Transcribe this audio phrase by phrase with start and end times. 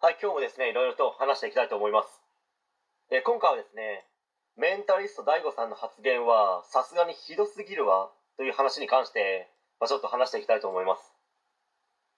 [0.00, 2.22] はい、今日もですね、いろいろと話していきたいと思います。
[3.10, 4.06] え今回はですね、
[4.54, 8.06] メンタリスト DAIGO さんの発言はさすがにひどすぎるわ
[8.36, 9.50] という話に関して、
[9.82, 11.02] まあ、ちょっと話していきたいと思います。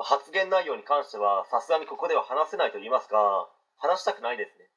[0.00, 3.44] 発言内容に関してはさすがにここでは話せないと言いますか、
[3.76, 4.72] 話したくないですね。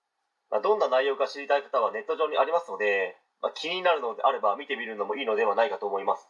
[0.52, 6.28] まあ、どんな内容か知りたい方はネット上にありますので、まあ、気になるのであれば見てみるのもいいのではないかと思います。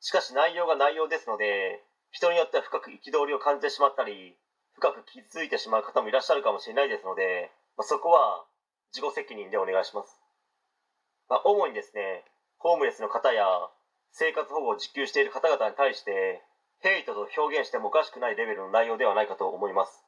[0.00, 4.34] しかし内容が内容ですので、人によっては深く憤りを感じてしまったり、
[4.80, 8.48] 深く傷ついてしまう方もいらっしゃるかもしれないですので、まあ、そこは
[8.96, 10.16] 自己責任でお願いします。
[11.28, 12.24] まあ、主にですね、
[12.56, 13.44] ホームレスの方や
[14.10, 16.40] 生活保護を受給している方々に対して、
[16.80, 20.02] ヘイトと表現してもおかしくないレベルの内容ではないかと思います。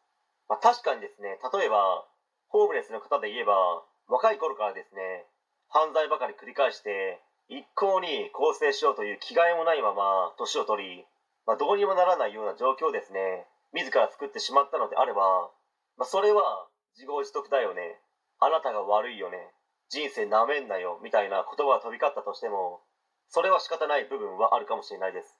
[0.49, 2.09] まあ、確かにですね、例えば、
[2.49, 5.29] ホームレスの方で言えば、若い頃からですね、
[5.69, 11.05] 犯罪ばかり繰り返して、一向に更生しようという気概もないまま年を取り、
[11.47, 15.51] まあ、どうにもならないような状況ですね、自ら作ってしまったのであれば、
[15.97, 18.01] まあ、それは自業自得だよね。
[18.39, 19.53] あなたが悪いよね。
[19.89, 21.01] 人生なめんなよ。
[21.03, 22.81] みたいな言葉が飛び交ったとしても、
[23.29, 25.39] それは仕方ない部分はあるかもしれないです。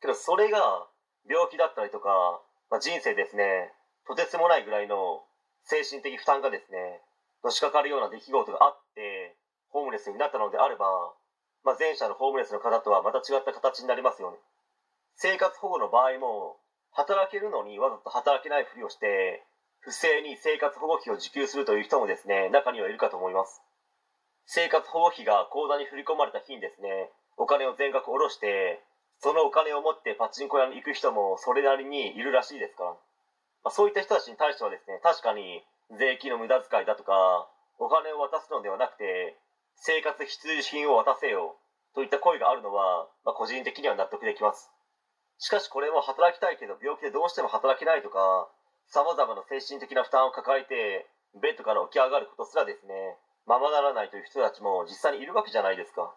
[0.00, 0.86] けどそれが
[1.28, 2.40] 病気だったりとか、
[2.70, 3.72] まあ、人生ですね、
[4.06, 5.22] とてつもないぐらいの
[5.64, 7.02] 精神的負担がですね、
[7.44, 9.36] のしかかるような出来事があって、
[9.70, 10.86] ホームレスになったのであれば、
[11.64, 14.38] まあ、前者のホームレスの方とはまた違った形になりますよね。
[15.16, 16.56] 生活保護の場合も、
[16.98, 19.46] 働けるのにわざと働けないふりをして、
[19.78, 23.62] 不正に生活保護費を受給するという人もですね、中にはいるかと思います。
[24.46, 28.82] 生活保護費が口座に振り込まれた日にですね、お金を全額下ろして、
[29.20, 32.90] そのお金を持ってパチンコ屋に行く人もそれなりにいるらしいですから。
[32.90, 32.98] ま
[33.68, 35.62] あ、そういった人たちに対してはですね、確かに
[35.98, 39.38] 税金の無駄遣いだとか、お金を渡すのではなくて、
[39.76, 41.54] 生活必需品を渡せよ
[41.94, 44.72] といった声があるのは、まあ、個人的には納得できます。
[45.38, 48.50] しかしこれも働きたいけど病気でどうしても働けないとか、
[48.90, 51.06] 様々な精神的な負担を抱えて、
[51.40, 56.12] ベッドから起き上がることすらですね、ままならないという人たちも実際にいるわけじゃないですか。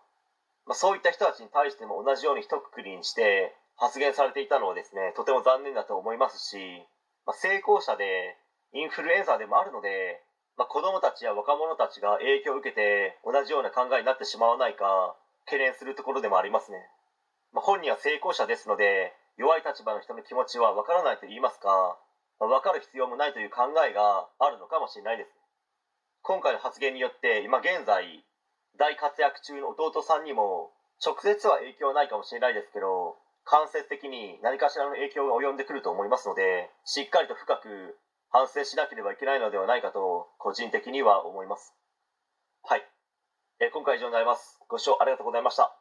[0.66, 6.58] まあ、そういった人たちに対しても同じように一括りにして発言されていたのはですね、とても残念だと思いますし、
[7.26, 8.38] まあ、成功者で
[8.74, 10.22] インフルエンサーでもあるので、
[10.58, 15.16] まあ、子供たちや若者たちが影響を受けて同じような考えになってしまわないか
[15.46, 16.78] 懸念するところでもありますね。
[17.54, 21.98] まあ、本人は成功者ですので弱い立場の人の気持ちはわからないと言いますか、
[22.40, 25.30] まあ、分かる必要もないという考えがあるのかもしれないです。
[26.22, 28.24] 今回の発言によって今現在
[28.78, 30.72] 大活躍中の弟さんにも
[31.04, 37.98] 直接は影響はないかもしれないですけど間接的に何かしらの影響が及んでくると思いますのでしっかりと深く
[38.30, 41.74] 反省しなければいけないのではないかと個人的には思います。
[42.64, 42.88] はい、
[43.60, 44.60] え今回以上になります。
[44.70, 45.81] ご視聴ありがとうございました。